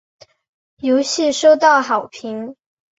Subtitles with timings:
[0.79, 2.55] 游戏收到好评。